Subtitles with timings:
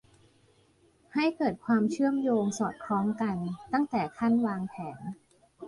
[1.13, 3.37] ให้เกิดความเชื่อมโยงสอดคล้องกัน
[3.73, 4.99] ตั้งแต่ขั้นวางแผน